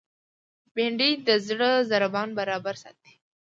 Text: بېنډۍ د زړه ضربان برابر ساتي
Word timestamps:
بېنډۍ 0.75 1.11
د 1.27 1.29
زړه 1.47 1.71
ضربان 1.91 2.29
برابر 2.39 2.75
ساتي 2.83 3.11